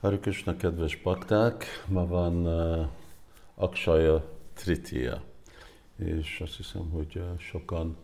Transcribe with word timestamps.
Hare 0.00 0.18
Krishna, 0.18 0.56
kedves 0.56 0.96
bakták! 0.96 1.64
Ma 1.88 2.06
van 2.06 2.46
uh, 2.46 2.86
Akshaya 3.54 4.24
Tritiya, 4.54 5.22
és 5.96 6.40
azt 6.40 6.56
hiszem, 6.56 6.90
hogy 6.90 7.16
uh, 7.16 7.38
sokan 7.38 7.96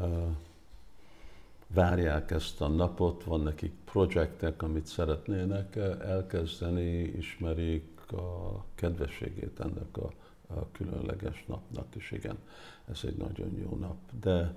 uh, 0.00 0.26
várják 1.66 2.30
ezt 2.30 2.60
a 2.60 2.68
napot, 2.68 3.24
van 3.24 3.40
nekik 3.40 3.72
projektek, 3.84 4.62
amit 4.62 4.86
szeretnének 4.86 5.74
uh, 5.76 6.08
elkezdeni, 6.08 7.02
ismerik 7.02 8.12
a 8.12 8.64
kedvességét 8.74 9.60
ennek 9.60 9.96
a, 9.96 10.12
a 10.54 10.70
különleges 10.72 11.44
napnak, 11.46 11.86
és 11.94 12.10
igen, 12.10 12.38
ez 12.90 13.00
egy 13.04 13.16
nagyon 13.16 13.56
jó 13.62 13.76
nap. 13.80 13.96
De 14.20 14.54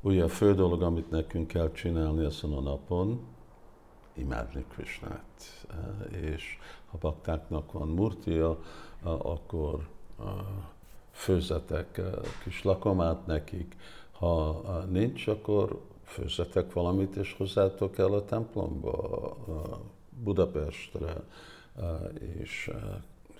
ugye 0.00 0.24
a 0.24 0.28
fő 0.28 0.54
dolog, 0.54 0.82
amit 0.82 1.10
nekünk 1.10 1.46
kell 1.46 1.72
csinálni 1.72 2.24
ezen 2.24 2.52
a 2.52 2.60
napon, 2.60 3.35
imádni 4.16 4.64
Krishnát. 4.68 5.64
Eh, 5.70 6.22
és 6.22 6.58
ha 6.90 6.98
baktáknak 6.98 7.72
van 7.72 7.88
murtia, 7.88 8.58
akkor 9.02 9.88
főzetek 11.10 12.00
kis 12.42 12.62
lakomát 12.62 13.26
nekik, 13.26 13.76
ha 14.12 14.62
nincs, 14.88 15.26
akkor 15.26 15.80
főzetek 16.04 16.72
valamit, 16.72 17.16
és 17.16 17.32
hozzátok 17.32 17.98
el 17.98 18.12
a 18.12 18.24
templomba, 18.24 19.36
Budapestre, 20.22 21.22
és 22.38 22.70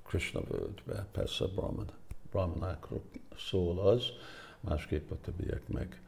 Krishna 0.02 0.40
völgybe. 0.40 1.06
Persze 1.12 1.46
Brahman, 1.46 1.90
Brahmanákról 2.30 3.00
szól 3.36 3.78
az, 3.78 4.04
másképp 4.60 5.10
a 5.10 5.16
többiek 5.20 5.68
meg 5.68 6.00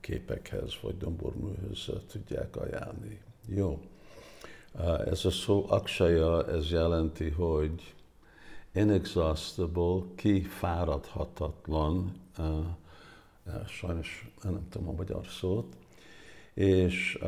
képekhez 0.00 0.78
vagy 0.82 0.96
domborműhöz 0.96 1.90
tudják 2.10 2.56
ajánlni. 2.56 3.20
Jó. 3.46 3.80
Ez 5.06 5.24
a 5.24 5.30
szó 5.30 5.66
aksaya, 5.68 6.48
ez 6.48 6.70
jelenti, 6.70 7.30
hogy 7.30 7.94
inexhaustible, 8.72 10.02
kifáradhatatlan, 10.16 12.20
sajnos 13.66 14.32
nem 14.42 14.68
tudom 14.68 14.88
a 14.88 14.92
magyar 14.92 15.26
szót, 15.26 15.76
és 16.54 17.18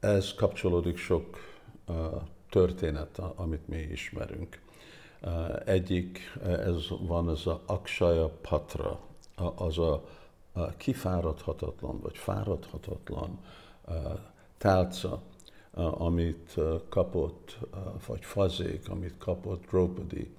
ez 0.00 0.34
kapcsolódik 0.34 0.96
sok 0.96 1.36
történet, 2.50 3.18
amit 3.18 3.68
mi 3.68 3.76
ismerünk. 3.76 4.60
Egyik, 5.64 6.18
ez 6.42 6.88
van 7.00 7.30
ez 7.30 7.46
a 7.46 7.62
Akshaya 7.66 8.28
Patra, 8.28 9.00
az 9.54 9.78
a 9.78 10.04
kifáradhatatlan, 10.76 12.00
vagy 12.00 12.16
fáradhatatlan 12.16 13.38
tálca, 14.58 15.22
amit 15.76 16.54
kapott, 16.88 17.58
vagy 18.06 18.24
fazék, 18.24 18.88
amit 18.88 19.14
kapott 19.18 19.66
Draupadi. 19.66 20.30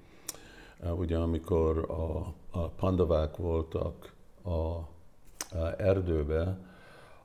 Ugye 0.96 1.16
amikor 1.16 1.90
a, 1.90 2.34
a 2.58 2.68
pandavák 2.68 3.36
voltak 3.36 4.12
a, 4.42 4.50
a 4.50 4.86
erdőbe, 5.76 6.58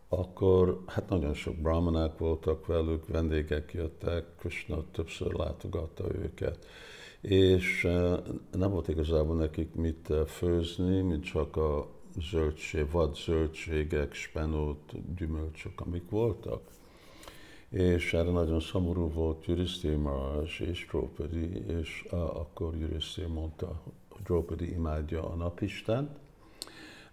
akkor 0.08 0.84
hát 0.88 1.10
nagyon 1.10 1.34
sok 1.34 1.56
brahmanák 1.56 2.18
voltak 2.18 2.66
velük, 2.66 3.08
vendégek 3.08 3.74
jöttek, 3.74 4.26
Krishna 4.40 4.84
többször 4.92 5.34
látogatta 5.34 6.04
őket, 6.16 6.66
és 7.22 7.82
nem 8.52 8.72
volt 8.72 8.88
igazából 8.88 9.36
nekik 9.36 9.76
mit 9.76 10.14
főzni, 10.28 11.02
mint 11.02 11.24
csak 11.24 11.58
a 11.58 11.88
zöldség, 12.32 12.92
vad 12.92 13.16
zöldségek, 13.16 14.14
spenót, 14.14 15.16
gyümölcsök, 15.16 15.82
amik 15.82 16.10
voltak. 16.10 16.62
És 17.74 18.14
erre 18.14 18.32
nagyon 18.32 18.60
szomorú 18.60 19.12
volt 19.12 19.46
Juriszté 19.46 19.96
Maraj 19.96 20.50
és 20.60 20.88
Draupadi, 20.90 21.66
és 21.68 22.06
uh, 22.12 22.20
akkor 22.20 22.76
Juriszté 22.76 23.26
mondta, 23.26 23.82
hogy 24.10 24.22
Draupadi 24.24 24.72
imádja 24.72 25.30
a 25.30 25.36
napistent, 25.36 26.10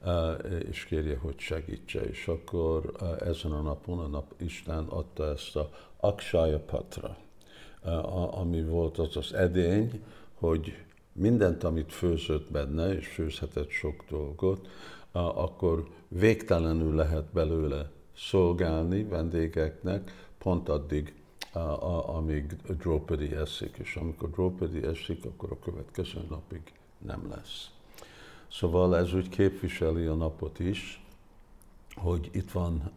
uh, 0.05 0.63
és 0.69 0.85
kérje, 0.85 1.19
hogy 1.19 1.39
segítse. 1.39 2.01
És 2.01 2.29
akkor 2.29 2.93
uh, 3.01 3.29
ezen 3.29 3.53
a 3.53 3.61
napon 3.61 3.99
a 3.99 4.07
napisten 4.07 4.85
adta 4.85 5.27
ezt 5.27 5.57
a 5.57 5.71
Akshaya 5.97 6.59
Patra, 6.59 7.17
uh, 7.85 8.39
ami 8.39 8.65
volt 8.65 8.99
az 8.99 9.17
az 9.17 9.35
edény, 9.35 10.03
hogy 10.35 10.85
mindent, 11.13 11.65
amit 11.65 11.93
főzött 11.93 12.51
benne, 12.51 12.95
és 12.95 13.07
főzhetett 13.07 13.71
sok 13.71 14.05
dolgot, 14.11 14.69
akkor 15.13 15.89
végtelenül 16.09 16.95
lehet 16.95 17.25
belőle 17.33 17.91
szolgálni 18.17 19.05
vendégeknek, 19.05 20.29
pont 20.43 20.69
addig, 20.69 21.15
amíg 22.07 22.57
Draupadi 22.79 23.35
eszik, 23.35 23.77
és 23.77 23.97
amikor 23.97 24.31
Draupadi 24.31 24.85
eszik, 24.85 25.25
akkor 25.25 25.51
a 25.53 25.59
következő 25.65 26.27
napig 26.29 26.73
nem 26.99 27.29
lesz. 27.29 27.71
Szóval 28.49 28.97
ez 28.97 29.15
úgy 29.15 29.29
képviseli 29.29 30.07
a 30.07 30.15
napot 30.15 30.59
is, 30.59 31.05
hogy 31.95 32.31
itt 32.33 32.51
van 32.51 32.93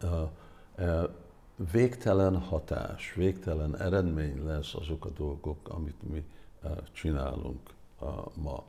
végtelen 1.71 2.37
hatás, 2.37 3.13
végtelen 3.13 3.77
eredmény 3.77 4.45
lesz 4.45 4.75
azok 4.75 5.05
a 5.05 5.09
dolgok, 5.09 5.69
amit 5.69 6.09
mi 6.11 6.23
csinálunk 6.91 7.59
ma. 8.33 8.63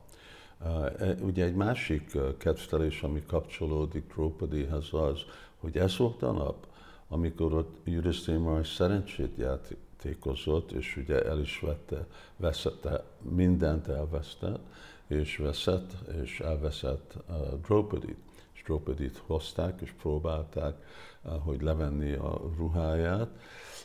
E, 0.97 1.15
ugye 1.21 1.45
egy 1.45 1.55
másik 1.55 2.17
kedvtelés, 2.37 3.01
ami 3.01 3.23
kapcsolódik 3.27 4.13
Draupadihez 4.13 4.87
az, 4.91 5.19
hogy 5.59 5.77
ez 5.77 5.97
volt 5.97 6.23
a 6.23 6.31
nap, 6.31 6.67
amikor 7.07 7.53
ott 7.53 7.75
Yudhiszthira 7.83 8.63
szerencsét 8.63 9.37
játékozott, 9.37 10.71
és 10.71 10.97
ugye 10.97 11.25
el 11.25 11.39
is 11.39 11.59
vette, 11.59 12.07
veszette, 12.37 13.03
mindent 13.21 13.87
elvesztett, 13.87 14.65
és 15.07 15.37
veszett, 15.37 15.93
és 16.23 16.39
elveszett 16.39 17.13
uh, 17.29 17.35
Draupadit. 17.61 18.17
És 18.53 18.63
Draupadit 18.63 19.17
hozták, 19.25 19.81
és 19.81 19.91
próbálták, 19.91 20.75
uh, 21.23 21.31
hogy 21.31 21.61
levenni 21.61 22.13
a 22.13 22.41
ruháját, 22.57 23.29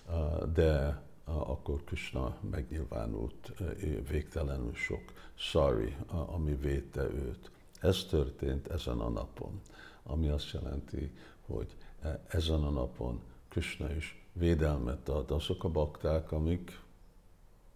uh, 0.08 0.52
de 0.52 1.02
akkor 1.24 1.84
Krishna 1.84 2.36
megnyilvánult 2.50 3.52
végtelenül 4.08 4.74
sok 4.74 5.02
sorry, 5.34 5.96
ami 6.08 6.54
védte 6.54 7.02
őt. 7.02 7.50
Ez 7.80 8.04
történt 8.04 8.68
ezen 8.68 8.98
a 8.98 9.08
napon, 9.08 9.60
ami 10.02 10.28
azt 10.28 10.52
jelenti, 10.52 11.12
hogy 11.46 11.76
ezen 12.28 12.64
a 12.64 12.70
napon 12.70 13.20
Krishna 13.48 13.94
is 13.94 14.24
védelmet 14.32 15.08
ad 15.08 15.30
azok 15.30 15.64
a 15.64 15.68
bakták, 15.68 16.32
amik 16.32 16.80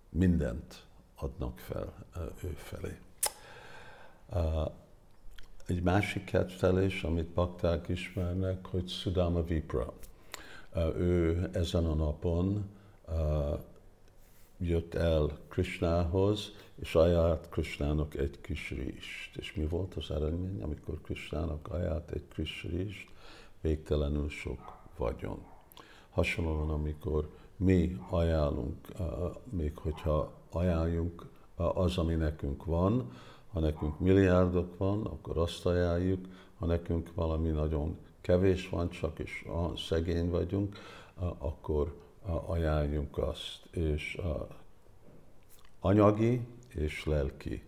mindent 0.09 0.85
adnak 1.15 1.59
fel 1.59 1.93
ő 2.43 2.57
felé. 2.57 2.99
Egy 5.67 5.83
másik 5.83 6.25
kedvelés, 6.25 7.03
amit 7.03 7.29
bakták 7.29 7.89
ismernek, 7.89 8.67
hogy 8.67 8.89
Sudama 8.89 9.43
Vipra. 9.43 9.93
Ő 10.97 11.49
ezen 11.53 11.85
a 11.85 11.95
napon 11.95 12.71
jött 14.59 14.95
el 14.95 15.39
Krishnához, 15.49 16.53
és 16.75 16.95
ajánlott 16.95 17.49
Krishnának 17.49 18.15
egy 18.15 18.41
kis 18.41 18.71
rizst. 18.71 19.37
És 19.37 19.55
mi 19.55 19.67
volt 19.67 19.95
az 19.95 20.11
eredmény, 20.11 20.62
amikor 20.62 21.01
Krishnának 21.01 21.69
ajánlott 21.69 22.11
egy 22.11 22.29
kis 22.35 22.62
rizst? 22.62 23.09
Végtelenül 23.64 24.28
sok 24.28 24.76
vagyon. 24.97 25.38
Hasonlóan, 26.10 26.70
amikor 26.70 27.30
mi 27.56 27.97
ajánlunk, 28.08 28.88
még 29.50 29.76
hogyha 29.78 30.32
ajánljunk 30.50 31.26
az, 31.56 31.98
ami 31.98 32.14
nekünk 32.14 32.64
van, 32.64 33.12
ha 33.52 33.60
nekünk 33.60 33.98
milliárdok 33.98 34.78
van, 34.78 35.06
akkor 35.06 35.38
azt 35.38 35.66
ajánljuk, 35.66 36.26
ha 36.58 36.66
nekünk 36.66 37.14
valami 37.14 37.48
nagyon 37.48 37.98
kevés 38.20 38.69
van, 38.69 38.91
csak 38.91 39.19
is 39.19 39.44
szegény 39.76 40.31
vagyunk, 40.31 40.76
akkor 41.38 42.00
ajánljunk 42.46 43.19
azt, 43.19 43.67
és 43.70 44.20
anyagi 45.81 46.46
és 46.75 47.05
lelki 47.05 47.62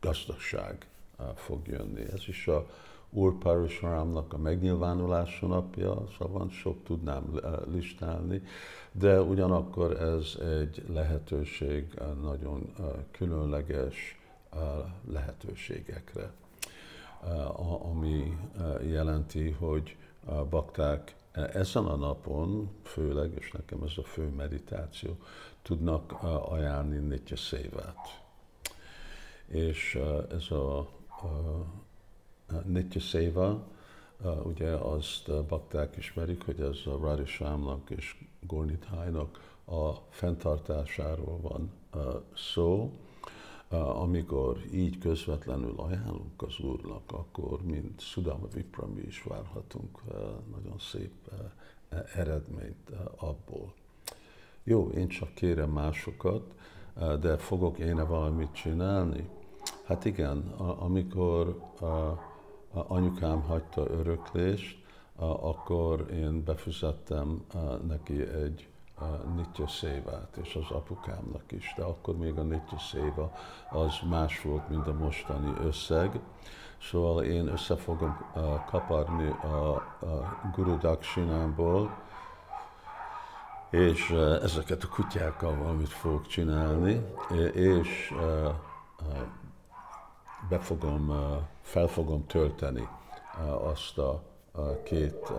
gazdagság 0.00 0.88
fog 1.34 1.66
jönni. 1.66 2.02
Ez 2.12 2.28
is 2.28 2.48
a 2.48 2.66
Úr 3.16 3.38
Parashuramnak 3.38 4.32
a 4.32 4.38
megnyilvánulása 4.38 5.46
napja, 5.46 6.04
szóval 6.18 6.50
sok 6.50 6.84
tudnám 6.84 7.40
listálni, 7.72 8.42
de 8.92 9.20
ugyanakkor 9.20 10.00
ez 10.00 10.36
egy 10.60 10.84
lehetőség, 10.88 12.00
nagyon 12.22 12.72
különleges 13.10 14.20
lehetőségekre, 15.08 16.32
ami 17.92 18.38
jelenti, 18.82 19.50
hogy 19.50 19.96
bakták 20.50 21.14
ezen 21.32 21.84
a 21.84 21.96
napon, 21.96 22.70
főleg, 22.82 23.32
és 23.38 23.52
nekem 23.52 23.82
ez 23.82 23.92
a 23.96 24.02
fő 24.02 24.28
meditáció, 24.28 25.16
tudnak 25.62 26.12
ajánlni 26.48 26.98
Nitya 26.98 27.36
Szévát. 27.36 28.22
És 29.46 29.98
ez 30.30 30.50
a, 30.50 30.78
a 30.78 30.88
Nitya 32.64 33.00
Széva, 33.00 33.66
ugye 34.42 34.70
azt 34.70 35.44
bakták 35.46 35.96
ismerik, 35.96 36.44
hogy 36.44 36.60
ez 36.60 36.78
a 36.86 36.96
Radhishámnak 36.96 37.90
és 37.90 38.24
Gornitájnak 38.40 39.58
a 39.64 39.90
fenntartásáról 40.10 41.40
van 41.40 41.70
szó. 42.34 42.92
Amikor 43.94 44.58
így 44.72 44.98
közvetlenül 44.98 45.74
ajánlunk 45.76 46.42
az 46.42 46.58
Úrnak, 46.58 47.12
akkor 47.12 47.62
mint 47.62 48.00
Sudama 48.00 48.46
Vipra 48.54 48.86
mi 48.86 49.00
is 49.00 49.22
várhatunk 49.22 50.00
nagyon 50.54 50.78
szép 50.78 51.12
eredményt 52.14 52.90
abból. 53.16 53.72
Jó, 54.64 54.88
én 54.88 55.08
csak 55.08 55.34
kérem 55.34 55.70
másokat, 55.70 56.54
de 57.20 57.36
fogok 57.36 57.78
én 57.78 58.06
valamit 58.08 58.52
csinálni? 58.52 59.28
Hát 59.84 60.04
igen, 60.04 60.38
amikor 60.58 61.60
anyukám 62.74 63.42
hagyta 63.42 63.90
öröklést, 63.90 64.78
akkor 65.16 66.06
én 66.12 66.44
befizettem 66.44 67.44
neki 67.86 68.20
egy 68.20 68.68
Nitya 69.36 69.68
Szévát, 69.68 70.36
és 70.42 70.54
az 70.54 70.76
apukámnak 70.76 71.52
is, 71.52 71.74
de 71.76 71.82
akkor 71.82 72.16
még 72.16 72.38
a 72.38 72.42
Nitya 72.42 72.78
Széva 72.78 73.32
az 73.70 74.00
más 74.08 74.42
volt, 74.42 74.68
mint 74.68 74.86
a 74.86 74.92
mostani 74.92 75.52
összeg. 75.66 76.20
Szóval 76.82 77.22
én 77.22 77.46
össze 77.46 77.76
fogom 77.76 78.16
kaparni 78.66 79.28
a, 79.28 79.74
a 80.00 80.40
Guru 80.54 80.78
Dakshinámból, 80.78 82.02
és 83.70 84.10
ezeket 84.42 84.82
a 84.82 84.88
kutyákkal 84.88 85.56
valamit 85.56 85.88
fogok 85.88 86.26
csinálni, 86.26 87.06
és 87.52 88.14
be 90.48 90.58
fogom, 90.58 91.12
fel 91.60 91.86
fogom 91.86 92.26
tölteni 92.26 92.88
azt 93.62 93.98
a 93.98 94.22
két 94.82 95.32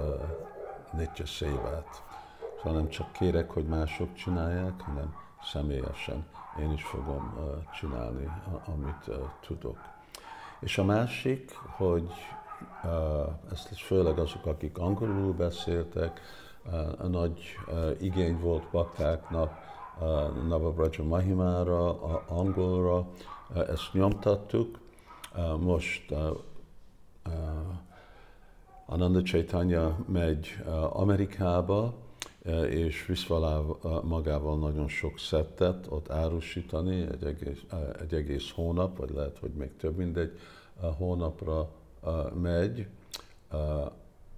nitya 0.94 1.26
szévát. 1.26 2.04
Szóval 2.58 2.74
nem 2.80 2.90
csak 2.90 3.12
kérek, 3.12 3.52
hogy 3.52 3.66
mások 3.66 4.14
csinálják, 4.14 4.82
hanem 4.82 5.16
személyesen 5.44 6.26
én 6.60 6.72
is 6.72 6.84
fogom 6.84 7.34
csinálni, 7.80 8.32
amit 8.66 9.20
tudok. 9.40 9.78
És 10.60 10.78
a 10.78 10.84
másik, 10.84 11.60
hogy 11.78 12.10
ezt 13.52 13.80
főleg 13.80 14.20
azok, 14.20 14.46
akik 14.46 14.78
angolul 14.78 15.34
beszéltek, 15.34 16.22
a 16.98 17.08
nagy 17.08 17.58
igény 18.00 18.40
volt 18.40 18.70
baktáknak 18.72 19.54
Navabraja 20.48 21.04
Mahimára, 21.04 22.02
angolra, 22.28 23.08
ezt 23.54 23.94
nyomtattuk. 23.94 24.84
Most 25.60 26.14
Ananda 28.86 29.22
Chaitanya 29.22 29.98
megy 30.08 30.48
Amerikába, 30.90 31.94
és 32.70 33.06
visz 33.06 33.28
magával 34.04 34.58
nagyon 34.58 34.88
sok 34.88 35.20
szettet 35.20 35.88
ott 35.90 36.10
árusítani 36.10 37.02
egy 37.02 37.24
egész, 37.24 37.64
egy 38.02 38.14
egész 38.14 38.52
hónap, 38.52 38.98
vagy 38.98 39.10
lehet, 39.10 39.38
hogy 39.38 39.52
még 39.52 39.76
több 39.78 39.96
mint 39.96 40.18
egy 40.18 40.40
hónapra 40.98 41.70
megy. 42.42 42.88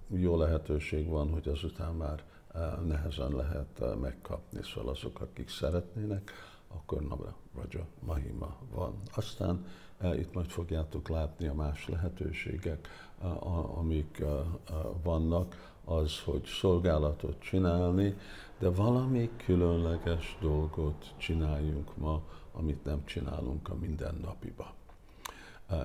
Jó 0.08 0.36
lehetőség 0.36 1.08
van, 1.08 1.30
hogy 1.32 1.48
azután 1.48 1.94
már 1.94 2.22
nehezen 2.86 3.32
lehet 3.32 3.98
megkapni, 4.00 4.60
szóval 4.62 4.90
azok, 4.90 5.20
akik 5.20 5.48
szeretnének, 5.48 6.32
akkor 6.68 7.02
Nabra 7.02 7.34
Raja 7.54 7.86
Mahima 8.00 8.56
van. 8.74 8.94
Aztán 9.14 9.66
itt 10.14 10.34
majd 10.34 10.46
fogjátok 10.46 11.08
látni 11.08 11.46
a 11.46 11.54
más 11.54 11.88
lehetőségek, 11.88 12.88
amik 13.74 14.24
vannak, 15.02 15.76
az, 15.84 16.20
hogy 16.20 16.44
szolgálatot 16.44 17.40
csinálni, 17.40 18.16
de 18.58 18.70
valami 18.70 19.30
különleges 19.36 20.36
dolgot 20.40 21.14
csináljunk 21.16 21.96
ma, 21.96 22.22
amit 22.52 22.84
nem 22.84 23.04
csinálunk 23.04 23.68
a 23.68 23.74
mindennapiba. 23.74 24.74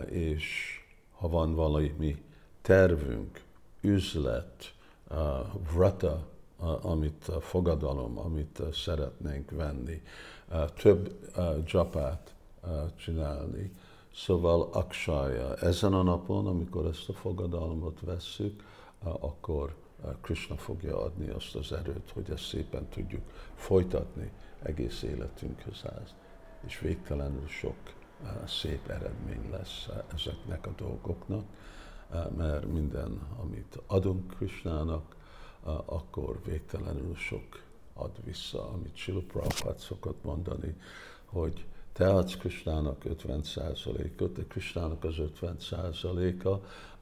És 0.09 0.77
ha 1.11 1.27
van 1.29 1.55
valami 1.55 2.23
tervünk, 2.61 3.43
üzlet, 3.81 4.73
vrata, 5.71 6.27
amit 6.81 7.31
fogadalom, 7.39 8.17
amit 8.17 8.61
szeretnénk 8.73 9.51
venni, 9.51 10.01
több 10.75 11.29
japát 11.65 12.35
csinálni. 12.95 13.71
Szóval 14.15 14.69
aksája, 14.71 15.55
ezen 15.55 15.93
a 15.93 16.03
napon, 16.03 16.47
amikor 16.47 16.85
ezt 16.85 17.09
a 17.09 17.13
fogadalmat 17.13 17.99
vesszük, 18.01 18.63
akkor 19.03 19.75
Krishna 20.21 20.57
fogja 20.57 21.01
adni 21.01 21.29
azt 21.29 21.55
az 21.55 21.71
erőt, 21.71 22.11
hogy 22.13 22.29
ezt 22.29 22.43
szépen 22.43 22.87
tudjuk 22.87 23.21
folytatni 23.55 24.31
egész 24.61 25.01
életünkhöz 25.01 25.81
át. 25.85 26.15
És 26.65 26.79
végtelenül 26.79 27.47
sok 27.47 27.75
szép 28.47 28.87
eredmény 28.89 29.49
lesz 29.51 29.87
ezeknek 30.13 30.67
a 30.67 30.73
dolgoknak, 30.77 31.43
mert 32.37 32.65
minden, 32.65 33.21
amit 33.41 33.79
adunk 33.87 34.35
Krishnának, 34.35 35.15
akkor 35.85 36.39
végtelenül 36.45 37.15
sok 37.15 37.61
ad 37.93 38.23
vissza, 38.23 38.69
amit 38.69 39.25
Prabhupada 39.27 39.79
szokott 39.79 40.23
mondani, 40.23 40.75
hogy 41.25 41.65
te 41.93 42.13
adsz 42.13 42.35
Kristának 42.35 43.01
50%-ot, 43.05 44.33
de 44.33 44.43
Kristának 44.47 45.03
az 45.03 45.15
50%-a 45.41 46.47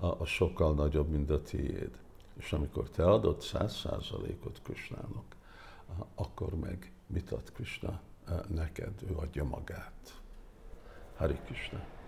a, 0.05 0.21
a 0.21 0.25
sokkal 0.25 0.73
nagyobb, 0.73 1.09
mint 1.09 1.29
a 1.29 1.41
tiéd. 1.41 1.99
És 2.37 2.53
amikor 2.53 2.89
te 2.89 3.03
adod 3.03 3.37
100%-ot 3.41 4.61
Kristának, 4.63 5.35
akkor 6.15 6.55
meg 6.55 6.91
mit 7.07 7.31
ad 7.31 7.51
Krishna 7.53 7.99
neked? 8.47 8.93
Ő 9.09 9.15
adja 9.15 9.43
magát. 9.43 10.21
Hari 11.15 11.39
Krishna. 11.45 12.00